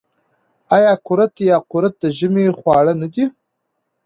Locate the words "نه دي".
3.01-3.25